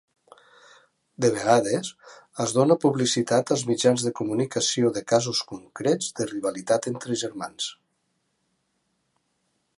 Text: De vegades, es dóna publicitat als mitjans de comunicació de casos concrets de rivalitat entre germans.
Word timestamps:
De 1.25 1.29
vegades, 1.33 1.91
es 2.45 2.55
dóna 2.55 2.77
publicitat 2.87 3.53
als 3.57 3.65
mitjans 3.73 4.07
de 4.07 4.15
comunicació 4.21 4.91
de 4.97 5.05
casos 5.15 5.45
concrets 5.55 6.11
de 6.21 6.29
rivalitat 6.35 6.91
entre 6.95 7.21
germans. 7.25 7.71